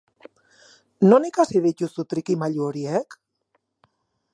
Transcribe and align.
Non 1.11 1.27
ikasi 1.29 1.61
dituzu 1.67 2.07
trikimailu 2.15 2.67
horiek? 2.71 3.23